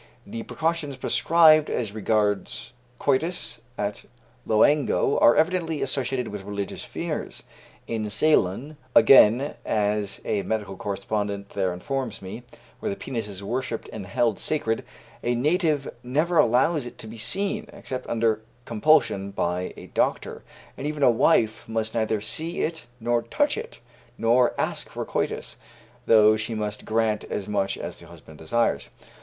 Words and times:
The 0.25 0.41
precautions 0.41 0.97
prescribed 0.97 1.69
as 1.69 1.91
regards 1.91 2.73
coitus 2.97 3.61
at 3.77 4.05
Loango 4.47 5.21
are 5.21 5.35
evidently 5.35 5.83
associated 5.83 6.29
with 6.29 6.41
religious 6.41 6.83
fears. 6.83 7.43
In 7.85 8.09
Ceylon, 8.09 8.77
again 8.95 9.53
(as 9.63 10.19
a 10.25 10.41
medical 10.41 10.75
correspondent 10.75 11.49
there 11.51 11.71
informs 11.71 12.19
me), 12.19 12.41
where 12.79 12.89
the 12.89 12.95
penis 12.95 13.27
is 13.27 13.43
worshipped 13.43 13.91
and 13.93 14.07
held 14.07 14.39
sacred, 14.39 14.83
a 15.21 15.35
native 15.35 15.87
never 16.01 16.39
allows 16.39 16.87
it 16.87 16.97
to 16.97 17.05
be 17.05 17.15
seen, 17.17 17.67
except 17.71 18.09
under 18.09 18.41
compulsion, 18.65 19.29
by 19.29 19.71
a 19.77 19.85
doctor, 19.93 20.41
and 20.77 20.87
even 20.87 21.03
a 21.03 21.11
wife 21.11 21.69
must 21.69 21.93
neither 21.93 22.19
see 22.19 22.61
it 22.63 22.87
nor 22.99 23.21
touch 23.21 23.55
it 23.55 23.79
nor 24.17 24.55
ask 24.59 24.89
for 24.89 25.05
coitus, 25.05 25.57
though 26.07 26.35
she 26.35 26.55
must 26.55 26.85
grant 26.85 27.23
as 27.25 27.47
much 27.47 27.77
as 27.77 27.97
the 27.99 28.07
husband 28.07 28.39
desires. 28.39 28.89